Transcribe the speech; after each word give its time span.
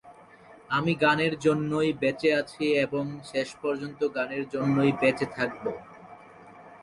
আমি 0.69 0.91
গানের 0.95 1.33
জন্যই 1.39 1.91
বেঁচে 2.01 2.29
আছি 2.33 2.65
এবং 2.85 3.03
শেষ 3.25 3.49
পর্যন্ত 3.61 3.99
গানের 4.15 4.43
জন্যই 4.53 4.91
বেঁচে 5.01 5.25
থাকব। 5.35 5.63